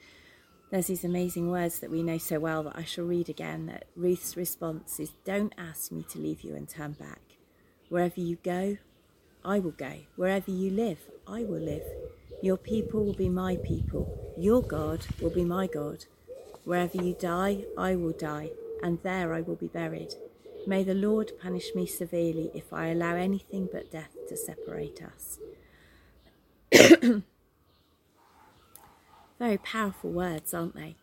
there's 0.70 0.88
these 0.88 1.04
amazing 1.04 1.48
words 1.48 1.78
that 1.78 1.92
we 1.92 2.02
know 2.02 2.18
so 2.18 2.40
well 2.40 2.64
that 2.64 2.76
I 2.76 2.82
shall 2.82 3.04
read 3.04 3.28
again. 3.28 3.66
That 3.66 3.84
Ruth's 3.94 4.36
response 4.36 4.98
is, 4.98 5.12
"Don't 5.24 5.54
ask 5.56 5.92
me 5.92 6.04
to 6.10 6.18
leave 6.18 6.42
you 6.42 6.56
and 6.56 6.68
turn 6.68 6.92
back. 6.92 7.20
Wherever 7.88 8.20
you 8.20 8.36
go, 8.42 8.78
I 9.44 9.60
will 9.60 9.72
go. 9.72 9.98
Wherever 10.16 10.50
you 10.50 10.70
live, 10.70 10.98
I 11.26 11.44
will 11.44 11.60
live. 11.60 11.84
Your 12.42 12.56
people 12.56 13.04
will 13.04 13.14
be 13.14 13.28
my 13.28 13.56
people. 13.56 14.34
Your 14.36 14.62
God 14.62 15.06
will 15.20 15.30
be 15.30 15.44
my 15.44 15.68
God. 15.68 16.06
Wherever 16.64 17.00
you 17.00 17.14
die, 17.14 17.64
I 17.78 17.94
will 17.94 18.12
die, 18.12 18.50
and 18.82 19.00
there 19.02 19.32
I 19.34 19.40
will 19.42 19.56
be 19.56 19.68
buried. 19.68 20.14
May 20.66 20.84
the 20.84 20.94
Lord 20.94 21.32
punish 21.40 21.74
me 21.74 21.86
severely 21.86 22.50
if 22.54 22.72
I 22.72 22.86
allow 22.88 23.14
anything 23.16 23.68
but 23.72 23.90
death 23.90 24.16
to 24.28 24.36
separate 24.36 25.00
us. 25.02 25.38
Very 29.38 29.58
powerful 29.58 30.10
words, 30.10 30.54
aren't 30.54 30.76
they? 30.76 30.94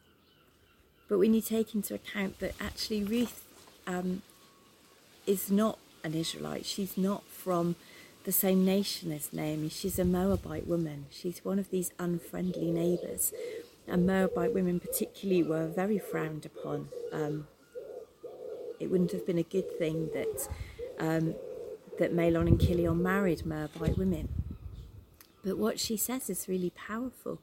But 1.10 1.20
when 1.20 1.34
you 1.34 1.42
take 1.42 1.76
into 1.76 1.94
account 1.94 2.40
that 2.40 2.54
actually 2.60 3.04
Ruth 3.04 3.44
um, 3.86 4.22
is 5.26 5.52
not 5.52 5.78
an 6.04 6.14
Israelite, 6.14 6.66
she's 6.66 6.98
not 6.98 7.26
from 7.26 7.76
the 8.24 8.32
same 8.32 8.64
nation 8.64 9.12
as 9.12 9.34
Naomi, 9.34 9.70
she's 9.70 10.00
a 10.00 10.06
Moabite 10.06 10.68
woman. 10.68 11.08
She's 11.10 11.44
one 11.44 11.60
of 11.60 11.72
these 11.72 11.92
unfriendly 12.00 12.72
neighbours. 12.72 13.34
And 13.88 14.06
Moabite 14.06 14.54
women, 14.54 14.80
particularly, 14.80 15.42
were 15.44 15.68
very 15.68 15.98
frowned 15.98 16.46
upon. 16.46 16.90
Um, 17.12 17.48
it 18.80 18.90
wouldn't 18.90 19.12
have 19.12 19.26
been 19.26 19.38
a 19.38 19.44
good 19.44 19.78
thing 19.78 20.10
that 20.14 20.48
um, 21.00 21.36
that 21.98 22.16
Mahlon 22.16 22.48
and 22.48 22.60
Chilion 22.60 23.04
married 23.04 23.46
Moabite 23.46 23.98
women. 23.98 24.30
But 25.44 25.58
what 25.58 25.80
she 25.80 25.98
says 25.98 26.30
is 26.30 26.48
really 26.48 26.72
powerful 26.72 27.40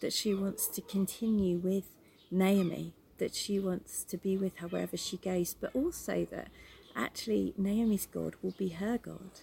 that 0.00 0.12
she 0.12 0.34
wants 0.34 0.68
to 0.68 0.80
continue 0.80 1.58
with 1.58 1.84
Naomi, 2.30 2.94
that 3.18 3.34
she 3.34 3.58
wants 3.58 4.04
to 4.04 4.16
be 4.16 4.36
with 4.36 4.58
her 4.58 4.68
wherever 4.68 4.96
she 4.96 5.16
goes, 5.16 5.54
but 5.54 5.74
also 5.74 6.26
that 6.30 6.48
actually 6.94 7.54
Naomi's 7.56 8.06
God 8.06 8.34
will 8.42 8.54
be 8.56 8.70
her 8.70 8.98
God. 8.98 9.40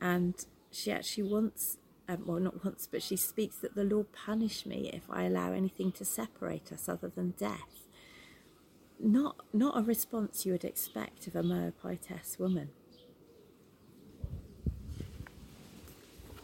And 0.00 0.34
she 0.70 0.90
actually 0.90 1.24
wants, 1.24 1.76
um, 2.08 2.22
well, 2.24 2.40
not 2.40 2.64
wants, 2.64 2.86
but 2.86 3.02
she 3.02 3.16
speaks 3.16 3.56
that 3.56 3.74
the 3.74 3.84
Lord 3.84 4.12
punish 4.12 4.64
me 4.64 4.90
if 4.92 5.02
I 5.10 5.24
allow 5.24 5.52
anything 5.52 5.92
to 5.92 6.04
separate 6.04 6.72
us 6.72 6.88
other 6.88 7.08
than 7.08 7.34
death 7.38 7.87
not 9.00 9.36
not 9.52 9.78
a 9.78 9.82
response 9.82 10.44
you 10.44 10.52
would 10.52 10.64
expect 10.64 11.26
of 11.26 11.36
a 11.36 11.42
Moabitess 11.42 12.38
woman. 12.38 12.70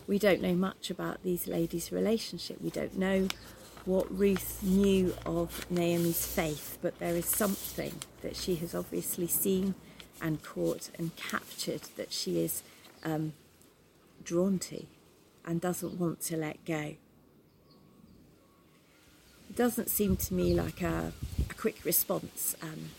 We 0.06 0.18
don't 0.18 0.42
know 0.42 0.54
much 0.54 0.90
about 0.90 1.22
these 1.22 1.46
ladies' 1.46 1.90
relationship. 1.90 2.60
We 2.60 2.70
don't 2.70 2.98
know 2.98 3.28
what 3.86 4.16
Ruth 4.16 4.62
knew 4.62 5.14
of 5.24 5.70
Naomi's 5.70 6.26
faith, 6.26 6.78
but 6.82 6.98
there 6.98 7.16
is 7.16 7.26
something 7.26 7.94
that 8.22 8.36
she 8.36 8.56
has 8.56 8.74
obviously 8.74 9.26
seen 9.26 9.74
and 10.20 10.42
caught 10.42 10.90
and 10.98 11.14
captured 11.16 11.82
that 11.96 12.12
she 12.12 12.40
is 12.40 12.62
um, 13.02 13.32
drawn 14.22 14.58
to 14.58 14.84
and 15.44 15.60
doesn't 15.60 15.98
want 15.98 16.20
to 16.22 16.36
let 16.36 16.64
go. 16.64 16.96
It 19.50 19.56
doesn't 19.56 19.90
seem 19.90 20.16
to 20.16 20.34
me 20.34 20.54
like 20.54 20.80
a 20.82 21.12
quick 21.64 21.86
response. 21.86 22.54
Um, 22.60 22.90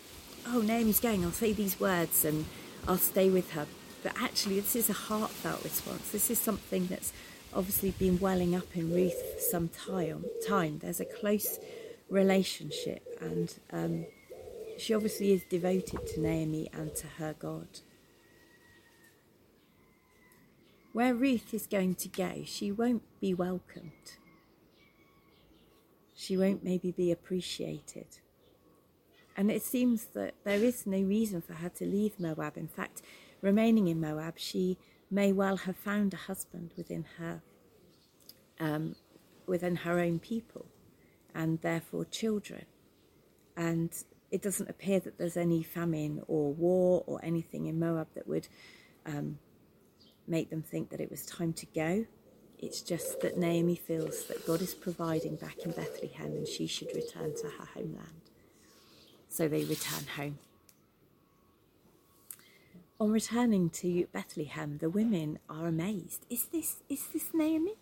oh, 0.47 0.59
Naomi's 0.59 0.99
going, 0.99 1.23
I'll 1.23 1.31
say 1.31 1.53
these 1.53 1.79
words 1.79 2.25
and 2.25 2.45
I'll 2.87 2.97
stay 2.97 3.29
with 3.29 3.51
her. 3.51 3.67
But 4.01 4.13
actually, 4.19 4.59
this 4.59 4.75
is 4.75 4.89
a 4.89 4.93
heartfelt 4.93 5.63
response. 5.63 6.09
This 6.09 6.31
is 6.31 6.39
something 6.39 6.87
that's 6.87 7.13
obviously 7.53 7.91
been 7.91 8.19
welling 8.19 8.55
up 8.55 8.75
in 8.75 8.91
Ruth 8.91 9.21
for 9.35 9.39
some 9.39 9.69
time. 9.69 10.25
time. 10.47 10.79
There's 10.79 10.99
a 10.99 11.05
close 11.05 11.59
relationship, 12.09 13.03
and 13.21 13.53
um, 13.71 14.07
she 14.79 14.95
obviously 14.95 15.31
is 15.31 15.43
devoted 15.43 16.07
to 16.07 16.19
Naomi 16.19 16.67
and 16.73 16.95
to 16.95 17.05
her 17.19 17.35
God. 17.37 17.67
Where 20.91 21.13
Ruth 21.13 21.53
is 21.53 21.67
going 21.67 21.93
to 21.93 22.07
go, 22.07 22.41
she 22.45 22.71
won't 22.71 23.03
be 23.21 23.35
welcomed. 23.35 24.17
She 26.15 26.35
won't 26.35 26.63
maybe 26.63 26.89
be 26.89 27.11
appreciated. 27.11 28.07
And 29.35 29.51
it 29.51 29.63
seems 29.63 30.05
that 30.13 30.33
there 30.43 30.63
is 30.63 30.87
no 30.87 30.99
reason 30.99 31.41
for 31.41 31.53
her 31.53 31.69
to 31.69 31.85
leave 31.85 32.19
Moab. 32.19 32.57
In 32.57 32.67
fact, 32.67 33.01
remaining 33.41 33.87
in 33.87 33.99
Moab, 33.99 34.35
she 34.37 34.77
may 35.11 35.33
well 35.33 35.57
have 35.57 35.75
found 35.75 36.13
a 36.13 36.17
husband 36.17 36.71
within 36.77 37.05
her, 37.17 37.41
um, 38.59 38.95
within 39.45 39.77
her 39.77 39.99
own 39.99 40.19
people, 40.19 40.65
and 41.33 41.59
therefore 41.61 42.05
children. 42.05 42.65
And 43.57 43.91
it 44.31 44.41
doesn't 44.41 44.69
appear 44.69 44.99
that 45.01 45.17
there's 45.17 45.37
any 45.37 45.63
famine 45.63 46.21
or 46.27 46.53
war 46.53 47.03
or 47.05 47.19
anything 47.23 47.67
in 47.67 47.77
Moab 47.77 48.07
that 48.15 48.27
would 48.27 48.47
um, 49.05 49.37
make 50.27 50.49
them 50.49 50.61
think 50.61 50.89
that 50.89 51.01
it 51.01 51.11
was 51.11 51.25
time 51.25 51.51
to 51.53 51.65
go. 51.67 52.05
It's 52.57 52.81
just 52.81 53.19
that 53.19 53.37
Naomi 53.37 53.75
feels 53.75 54.25
that 54.27 54.45
God 54.47 54.61
is 54.61 54.73
providing 54.73 55.35
back 55.35 55.59
in 55.59 55.71
Bethlehem 55.71 56.27
and 56.27 56.47
she 56.47 56.67
should 56.67 56.95
return 56.95 57.35
to 57.35 57.47
her 57.47 57.65
homeland 57.73 58.21
so 59.35 59.49
they 59.49 59.65
return 59.65 60.05
home. 60.15 60.39
On 62.99 63.11
returning 63.11 63.69
to 63.71 64.07
Bethlehem, 64.13 64.77
the 64.79 64.89
women 64.89 65.39
are 65.49 65.67
amazed. 65.67 66.25
Is 66.29 66.45
this 66.45 66.77
is 66.87 67.07
this 67.07 67.33
Naomi? 67.33 67.73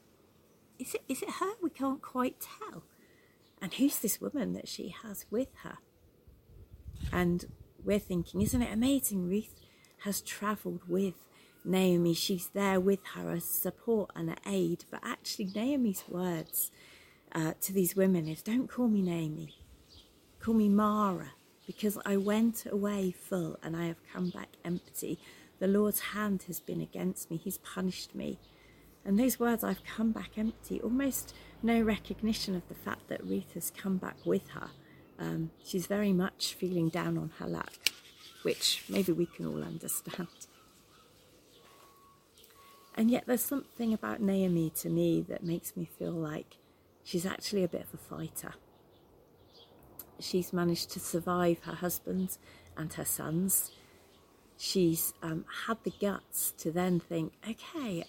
Is 0.80 0.96
it 0.96 1.04
is 1.08 1.22
it 1.22 1.30
her? 1.40 1.52
We 1.62 1.70
can't 1.70 2.02
quite 2.02 2.38
tell. 2.40 2.82
And 3.62 3.72
who's 3.76 4.00
this 4.00 4.20
woman 4.20 4.54
that 4.54 4.68
she 4.68 4.96
has 5.04 5.26
with 5.30 5.50
her? 5.62 5.78
And 7.12 7.46
we're 7.86 8.00
thinking, 8.00 8.42
isn't 8.42 8.62
it 8.62 8.74
amazing? 8.74 9.30
Ruth 9.30 9.54
has 10.00 10.20
travelled 10.20 10.82
with 10.90 11.14
Naomi. 11.64 12.16
She's 12.16 12.48
there 12.48 12.80
with 12.80 13.06
her 13.14 13.32
as 13.32 13.46
support 13.46 14.10
and 14.16 14.32
an 14.32 14.38
aid. 14.48 14.86
But 14.90 15.02
actually, 15.04 15.52
Naomi's 15.54 16.04
words 16.10 16.72
uh, 17.32 17.54
to 17.62 17.72
these 17.72 17.96
women 17.96 18.28
is, 18.28 18.42
"Don't 18.42 18.68
call 18.68 18.88
me 18.88 19.04
Naomi. 19.04 19.54
Call 20.40 20.56
me 20.56 20.70
Mara." 20.70 21.34
Because 21.66 21.98
I 22.06 22.18
went 22.18 22.66
away 22.66 23.12
full 23.12 23.58
and 23.64 23.76
I 23.76 23.86
have 23.86 23.98
come 24.12 24.30
back 24.30 24.50
empty. 24.66 25.20
The 25.60 25.68
Lord's 25.68 26.00
hand 26.00 26.44
has 26.48 26.60
been 26.60 26.82
against 26.82 27.32
me, 27.32 27.38
He's 27.38 27.58
punished 27.60 28.16
me. 28.16 28.40
And 29.06 29.20
those 29.20 29.40
words, 29.40 29.64
I've 29.64 29.84
come 29.84 30.12
back 30.12 30.38
empty, 30.38 30.80
almost 30.82 31.34
no 31.62 31.82
recognition 31.82 32.56
of 32.56 32.68
the 32.70 32.76
fact 32.76 33.10
that 33.10 33.26
Ruth 33.26 33.54
has 33.54 33.70
come 33.70 33.98
back 33.98 34.16
with 34.26 34.50
her. 34.50 34.70
Um, 35.20 35.52
she's 35.64 35.88
very 35.88 36.14
much 36.14 36.54
feeling 36.54 36.90
down 36.90 37.18
on 37.18 37.32
her 37.40 37.48
luck, 37.48 37.74
which 38.44 38.84
maybe 38.90 39.12
we 39.12 39.26
can 39.26 39.46
all 39.46 39.62
understand. 39.62 40.28
And 42.96 43.12
yet, 43.12 43.24
there's 43.26 43.44
something 43.44 43.94
about 43.94 44.22
Naomi 44.22 44.70
to 44.78 44.90
me 44.90 45.22
that 45.28 45.44
makes 45.44 45.76
me 45.76 45.90
feel 45.98 46.12
like 46.12 46.58
she's 47.04 47.26
actually 47.26 47.64
a 47.64 47.68
bit 47.68 47.82
of 47.82 47.94
a 47.94 47.98
fighter 47.98 48.54
she's 50.20 50.54
managed 50.54 50.92
to 50.92 51.00
survive 51.00 51.60
her 51.64 51.76
husband 51.76 52.38
and 52.78 52.94
her 52.94 53.06
sons. 53.06 53.72
She's 54.58 55.14
um, 55.22 55.46
had 55.68 55.78
the 55.84 55.94
guts 56.00 56.54
to 56.60 56.72
then 56.72 57.00
think, 57.00 57.34
okay, 57.48 58.06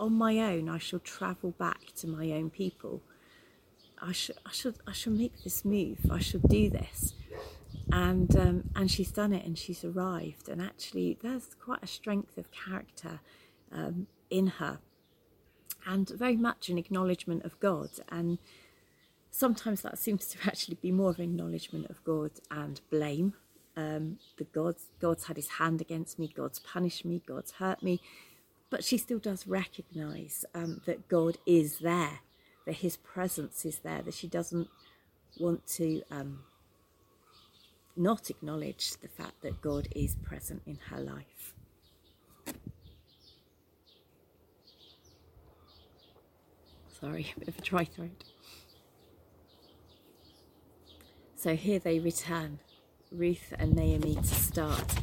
on 0.00 0.12
my 0.12 0.38
own, 0.38 0.68
I 0.68 0.78
shall 0.78 0.98
travel 1.00 1.52
back 1.52 1.92
to 1.96 2.06
my 2.06 2.30
own 2.32 2.50
people. 2.50 3.02
I 4.00 4.12
should, 4.12 4.36
I 4.46 4.52
should, 4.52 4.76
I 4.86 4.92
should 4.92 5.18
make 5.18 5.42
this 5.42 5.64
move. 5.64 5.98
I 6.10 6.20
should 6.20 6.42
do 6.48 6.70
this, 6.70 7.14
and 7.90 8.34
um, 8.36 8.70
and 8.76 8.88
she's 8.90 9.10
done 9.10 9.32
it, 9.32 9.44
and 9.44 9.58
she's 9.58 9.84
arrived. 9.84 10.48
And 10.48 10.62
actually, 10.62 11.18
there's 11.20 11.56
quite 11.60 11.82
a 11.82 11.86
strength 11.88 12.38
of 12.38 12.50
character 12.52 13.20
um, 13.72 14.06
in 14.30 14.46
her, 14.46 14.78
and 15.84 16.08
very 16.08 16.36
much 16.36 16.68
an 16.68 16.78
acknowledgement 16.78 17.44
of 17.44 17.58
God. 17.58 17.90
And 18.08 18.38
sometimes 19.30 19.82
that 19.82 19.98
seems 19.98 20.26
to 20.28 20.38
actually 20.46 20.78
be 20.80 20.92
more 20.92 21.10
of 21.10 21.18
an 21.18 21.24
acknowledgement 21.24 21.88
of 21.90 22.02
God 22.04 22.32
and 22.50 22.80
blame. 22.90 23.34
Um, 23.76 24.18
the 24.36 24.44
God's 24.44 24.88
God's 25.00 25.24
had 25.24 25.36
his 25.36 25.48
hand 25.48 25.80
against 25.80 26.18
me, 26.18 26.32
God's 26.34 26.58
punished 26.58 27.04
me, 27.04 27.22
God's 27.26 27.52
hurt 27.52 27.82
me. 27.82 28.00
But 28.70 28.84
she 28.84 28.98
still 28.98 29.18
does 29.18 29.46
recognise 29.46 30.44
um, 30.54 30.82
that 30.84 31.08
God 31.08 31.38
is 31.46 31.78
there, 31.78 32.20
that 32.66 32.76
his 32.76 32.96
presence 32.96 33.64
is 33.64 33.78
there, 33.78 34.02
that 34.02 34.14
she 34.14 34.26
doesn't 34.26 34.68
want 35.38 35.66
to 35.68 36.02
um, 36.10 36.40
not 37.96 38.30
acknowledge 38.30 38.92
the 39.00 39.08
fact 39.08 39.42
that 39.42 39.60
God 39.60 39.88
is 39.94 40.16
present 40.16 40.62
in 40.66 40.78
her 40.90 41.00
life. 41.00 41.54
Sorry, 47.00 47.32
a 47.36 47.40
bit 47.40 47.48
of 47.48 47.58
a 47.58 47.62
dry 47.62 47.84
throat. 47.84 48.24
So 51.38 51.54
here 51.54 51.78
they 51.78 52.00
return, 52.00 52.58
Ruth 53.12 53.54
and 53.60 53.76
Naomi, 53.76 54.16
to 54.16 54.24
start 54.24 54.96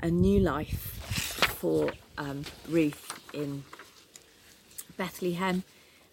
a 0.00 0.10
new 0.10 0.40
life 0.40 0.80
for 1.58 1.90
um, 2.16 2.46
Ruth 2.66 3.20
in 3.34 3.64
Bethlehem 4.96 5.64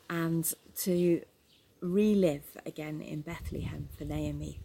and 0.09 0.53
to 0.79 1.21
relive 1.79 2.57
again 2.65 2.99
in 2.99 3.21
Bethlehem 3.21 3.87
for 3.97 4.03
Naomi. 4.03 4.59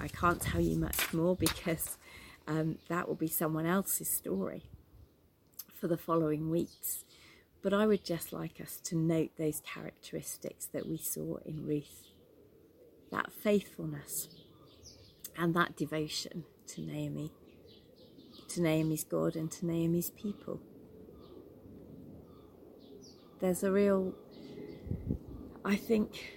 I 0.00 0.08
can't 0.08 0.42
tell 0.42 0.60
you 0.60 0.76
much 0.76 1.14
more 1.14 1.36
because 1.36 1.96
um, 2.48 2.78
that 2.88 3.06
will 3.06 3.14
be 3.14 3.28
someone 3.28 3.66
else's 3.66 4.10
story 4.10 4.64
for 5.80 5.86
the 5.86 5.96
following 5.96 6.50
weeks. 6.50 7.04
But 7.62 7.72
I 7.72 7.86
would 7.86 8.04
just 8.04 8.32
like 8.32 8.60
us 8.60 8.80
to 8.86 8.96
note 8.96 9.30
those 9.38 9.60
characteristics 9.60 10.66
that 10.72 10.88
we 10.88 10.98
saw 10.98 11.36
in 11.46 11.64
Ruth 11.64 12.02
that 13.10 13.32
faithfulness 13.32 14.28
and 15.36 15.54
that 15.54 15.76
devotion 15.76 16.44
to 16.66 16.80
Naomi, 16.82 17.32
to 18.48 18.60
Naomi's 18.60 19.04
God 19.04 19.36
and 19.36 19.50
to 19.52 19.66
Naomi's 19.66 20.10
people. 20.10 20.60
There's 23.40 23.62
a 23.62 23.70
real, 23.70 24.14
I 25.64 25.76
think, 25.76 26.32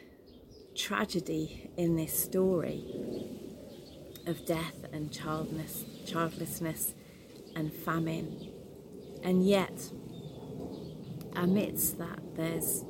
tragedy 0.75 1.71
in 1.77 1.95
this 1.95 2.17
story 2.17 2.85
of 4.27 4.45
death 4.45 4.85
and 4.93 5.11
childless, 5.11 5.83
childlessness 6.05 6.93
and 7.55 7.73
famine. 7.73 8.51
And 9.23 9.45
yet, 9.45 9.91
amidst 11.35 11.97
that, 11.97 12.19
there's 12.35 12.83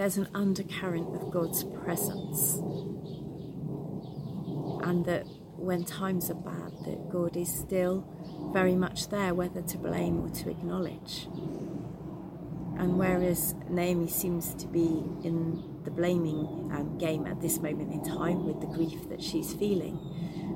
there's 0.00 0.16
an 0.16 0.28
undercurrent 0.32 1.14
of 1.14 1.30
God's 1.30 1.62
presence. 1.62 2.54
And 4.82 5.04
that 5.04 5.24
when 5.58 5.84
times 5.84 6.30
are 6.30 6.36
bad, 6.36 6.72
that 6.86 7.10
God 7.10 7.36
is 7.36 7.52
still 7.52 8.08
very 8.54 8.74
much 8.74 9.10
there, 9.10 9.34
whether 9.34 9.60
to 9.60 9.76
blame 9.76 10.24
or 10.24 10.30
to 10.30 10.48
acknowledge. 10.48 11.26
And 12.78 12.98
whereas 12.98 13.54
Naomi 13.68 14.08
seems 14.08 14.54
to 14.54 14.66
be 14.68 15.04
in 15.22 15.82
the 15.84 15.90
blaming 15.90 16.70
um, 16.72 16.96
game 16.96 17.26
at 17.26 17.42
this 17.42 17.58
moment 17.58 17.92
in 17.92 18.02
time 18.02 18.46
with 18.46 18.58
the 18.62 18.68
grief 18.68 19.06
that 19.10 19.22
she's 19.22 19.52
feeling, 19.52 19.98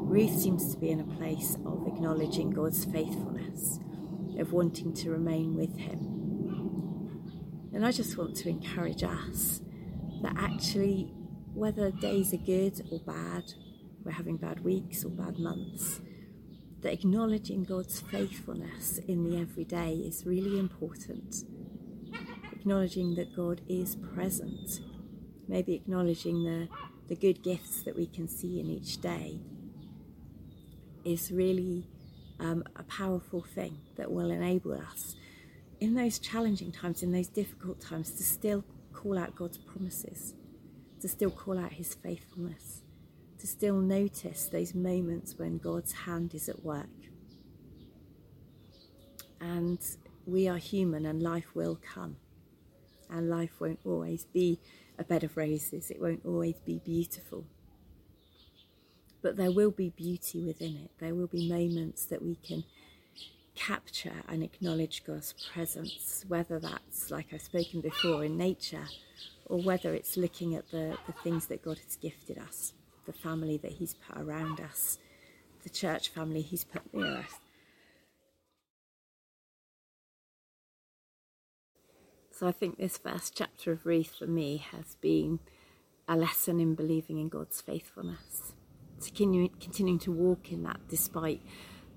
Ruth 0.08 0.40
seems 0.40 0.72
to 0.72 0.80
be 0.80 0.88
in 0.88 1.00
a 1.00 1.16
place 1.18 1.58
of 1.66 1.86
acknowledging 1.86 2.48
God's 2.48 2.86
faithfulness, 2.86 3.78
of 4.38 4.54
wanting 4.54 4.94
to 4.94 5.10
remain 5.10 5.54
with 5.54 5.76
Him. 5.76 6.13
And 7.74 7.84
I 7.84 7.90
just 7.90 8.16
want 8.16 8.36
to 8.36 8.48
encourage 8.48 9.02
us 9.02 9.60
that 10.22 10.34
actually, 10.38 11.12
whether 11.52 11.90
days 11.90 12.32
are 12.32 12.36
good 12.36 12.80
or 12.92 13.00
bad, 13.00 13.52
we're 14.04 14.12
having 14.12 14.36
bad 14.36 14.60
weeks 14.62 15.04
or 15.04 15.10
bad 15.10 15.40
months, 15.40 16.00
that 16.82 16.92
acknowledging 16.92 17.64
God's 17.64 18.00
faithfulness 18.00 18.98
in 19.08 19.28
the 19.28 19.38
everyday 19.38 19.94
is 19.94 20.24
really 20.24 20.60
important. 20.60 21.34
Acknowledging 22.52 23.16
that 23.16 23.34
God 23.34 23.60
is 23.68 23.96
present, 23.96 24.78
maybe 25.48 25.74
acknowledging 25.74 26.44
the, 26.44 26.68
the 27.08 27.16
good 27.16 27.42
gifts 27.42 27.82
that 27.82 27.96
we 27.96 28.06
can 28.06 28.28
see 28.28 28.60
in 28.60 28.70
each 28.70 29.00
day 29.00 29.40
is 31.04 31.32
really 31.32 31.88
um, 32.38 32.62
a 32.76 32.84
powerful 32.84 33.42
thing 33.42 33.78
that 33.96 34.12
will 34.12 34.30
enable 34.30 34.74
us 34.74 35.16
in 35.80 35.94
those 35.94 36.18
challenging 36.18 36.72
times, 36.72 37.02
in 37.02 37.12
those 37.12 37.28
difficult 37.28 37.80
times, 37.80 38.10
to 38.12 38.22
still 38.22 38.64
call 38.92 39.18
out 39.18 39.34
God's 39.34 39.58
promises, 39.58 40.34
to 41.00 41.08
still 41.08 41.30
call 41.30 41.58
out 41.58 41.72
His 41.72 41.94
faithfulness, 41.94 42.82
to 43.38 43.46
still 43.46 43.76
notice 43.76 44.46
those 44.46 44.74
moments 44.74 45.34
when 45.38 45.58
God's 45.58 45.92
hand 45.92 46.34
is 46.34 46.48
at 46.48 46.64
work. 46.64 46.86
And 49.40 49.78
we 50.26 50.48
are 50.48 50.56
human, 50.56 51.04
and 51.06 51.22
life 51.22 51.54
will 51.54 51.78
come. 51.94 52.16
And 53.10 53.28
life 53.28 53.60
won't 53.60 53.80
always 53.84 54.24
be 54.24 54.58
a 54.98 55.04
bed 55.04 55.24
of 55.24 55.36
roses, 55.36 55.90
it 55.90 56.00
won't 56.00 56.24
always 56.24 56.54
be 56.64 56.80
beautiful. 56.84 57.44
But 59.22 59.36
there 59.36 59.50
will 59.50 59.70
be 59.70 59.90
beauty 59.90 60.44
within 60.44 60.76
it. 60.76 60.90
There 60.98 61.14
will 61.14 61.26
be 61.26 61.48
moments 61.48 62.04
that 62.06 62.22
we 62.22 62.36
can 62.36 62.64
capture 63.54 64.22
and 64.28 64.42
acknowledge 64.42 65.04
God's 65.04 65.34
presence, 65.52 66.24
whether 66.28 66.58
that's, 66.58 67.10
like 67.10 67.28
I've 67.32 67.42
spoken 67.42 67.80
before, 67.80 68.24
in 68.24 68.36
nature, 68.36 68.86
or 69.46 69.60
whether 69.60 69.94
it's 69.94 70.16
looking 70.16 70.54
at 70.54 70.70
the, 70.70 70.96
the 71.06 71.12
things 71.22 71.46
that 71.46 71.62
God 71.62 71.78
has 71.78 71.96
gifted 71.96 72.38
us, 72.38 72.72
the 73.06 73.12
family 73.12 73.56
that 73.58 73.72
He's 73.72 73.94
put 73.94 74.20
around 74.20 74.60
us, 74.60 74.98
the 75.62 75.70
church 75.70 76.08
family 76.08 76.42
He's 76.42 76.64
put 76.64 76.82
near 76.92 77.18
us. 77.18 77.38
So 82.30 82.48
I 82.48 82.52
think 82.52 82.78
this 82.78 82.98
first 82.98 83.36
chapter 83.36 83.70
of 83.70 83.86
Ruth 83.86 84.16
for 84.18 84.26
me 84.26 84.56
has 84.72 84.96
been 85.00 85.38
a 86.08 86.16
lesson 86.16 86.58
in 86.58 86.74
believing 86.74 87.18
in 87.18 87.28
God's 87.28 87.60
faithfulness, 87.60 88.54
to 89.00 89.10
continue, 89.10 89.48
continuing 89.60 90.00
to 90.00 90.12
walk 90.12 90.50
in 90.50 90.64
that 90.64 90.80
despite 90.88 91.40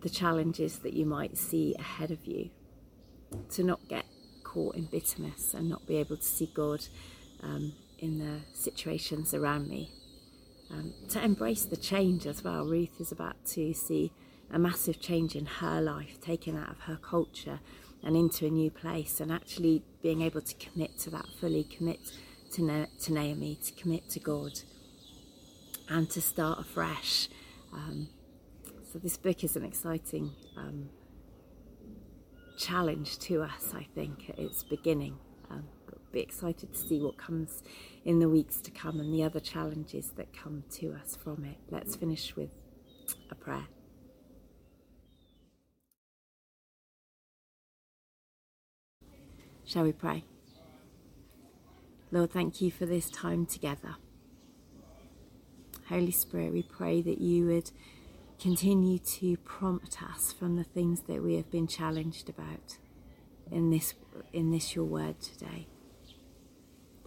the 0.01 0.09
challenges 0.09 0.79
that 0.79 0.93
you 0.93 1.05
might 1.05 1.37
see 1.37 1.75
ahead 1.79 2.11
of 2.11 2.25
you, 2.25 2.49
to 3.51 3.63
not 3.63 3.87
get 3.87 4.05
caught 4.43 4.75
in 4.75 4.85
bitterness 4.85 5.53
and 5.53 5.69
not 5.69 5.85
be 5.85 5.97
able 5.97 6.17
to 6.17 6.23
see 6.23 6.49
God 6.53 6.85
um, 7.43 7.73
in 7.99 8.19
the 8.19 8.39
situations 8.53 9.33
around 9.33 9.67
me. 9.67 9.91
Um, 10.69 10.93
to 11.09 11.23
embrace 11.23 11.63
the 11.63 11.77
change 11.77 12.25
as 12.25 12.43
well. 12.43 12.65
Ruth 12.65 12.99
is 12.99 13.11
about 13.11 13.45
to 13.47 13.73
see 13.73 14.11
a 14.51 14.59
massive 14.59 14.99
change 14.99 15.35
in 15.35 15.45
her 15.45 15.81
life, 15.81 16.19
taken 16.21 16.57
out 16.57 16.69
of 16.69 16.79
her 16.81 16.97
culture 16.97 17.59
and 18.03 18.15
into 18.15 18.45
a 18.45 18.49
new 18.49 18.69
place, 18.69 19.19
and 19.19 19.31
actually 19.31 19.83
being 20.03 20.21
able 20.21 20.41
to 20.41 20.55
commit 20.55 20.99
to 20.99 21.09
that 21.09 21.25
fully, 21.39 21.63
commit 21.63 21.99
to, 22.51 22.63
Na- 22.63 22.85
to 23.01 23.13
Naomi, 23.13 23.57
to 23.63 23.73
commit 23.73 24.09
to 24.09 24.19
God, 24.19 24.59
and 25.89 26.09
to 26.11 26.21
start 26.21 26.59
afresh. 26.59 27.27
Um, 27.73 28.09
so 28.91 28.99
this 28.99 29.17
book 29.17 29.43
is 29.43 29.55
an 29.57 29.65
exciting 29.65 30.31
um, 30.55 30.89
challenge 32.57 33.19
to 33.19 33.43
us, 33.43 33.73
I 33.75 33.85
think, 33.93 34.29
at 34.29 34.39
its 34.39 34.63
beginning. 34.63 35.17
Um, 35.49 35.65
be 36.11 36.21
excited 36.21 36.73
to 36.73 36.79
see 36.79 36.99
what 36.99 37.17
comes 37.17 37.63
in 38.05 38.19
the 38.19 38.29
weeks 38.29 38.57
to 38.61 38.71
come 38.71 38.99
and 38.99 39.13
the 39.13 39.23
other 39.23 39.41
challenges 39.41 40.11
that 40.15 40.31
come 40.31 40.63
to 40.71 40.93
us 40.93 41.17
from 41.21 41.43
it. 41.43 41.57
Let's 41.69 41.97
finish 41.97 42.35
with 42.35 42.49
a 43.29 43.35
prayer. 43.35 43.67
Shall 49.65 49.83
we 49.83 49.91
pray? 49.91 50.23
Lord, 52.09 52.31
thank 52.31 52.61
you 52.61 52.71
for 52.71 52.85
this 52.85 53.09
time 53.09 53.45
together. 53.45 53.97
Holy 55.89 56.11
Spirit, 56.11 56.53
we 56.53 56.63
pray 56.63 57.01
that 57.01 57.19
you 57.19 57.47
would 57.47 57.71
continue 58.39 58.99
to 58.99 59.37
prompt 59.37 60.01
us 60.03 60.31
from 60.31 60.55
the 60.55 60.63
things 60.63 61.01
that 61.01 61.23
we 61.23 61.35
have 61.35 61.49
been 61.49 61.67
challenged 61.67 62.29
about 62.29 62.77
in 63.51 63.69
this 63.69 63.93
in 64.33 64.51
this 64.51 64.75
your 64.75 64.85
word 64.85 65.19
today. 65.21 65.67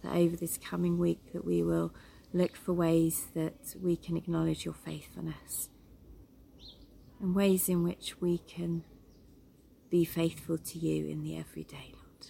That 0.03 0.13
over 0.13 0.35
this 0.35 0.57
coming 0.57 0.97
week 0.97 1.31
that 1.33 1.45
we 1.45 1.63
will 1.63 1.93
look 2.33 2.55
for 2.55 2.73
ways 2.73 3.27
that 3.35 3.75
we 3.81 3.95
can 3.95 4.17
acknowledge 4.17 4.65
your 4.65 4.73
faithfulness 4.73 5.69
and 7.19 7.35
ways 7.35 7.69
in 7.69 7.83
which 7.83 8.19
we 8.19 8.39
can 8.39 8.83
be 9.89 10.05
faithful 10.05 10.57
to 10.57 10.79
you 10.79 11.05
in 11.07 11.21
the 11.21 11.37
everyday 11.37 11.93
lord. 11.93 12.27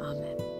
Amen 0.00 0.55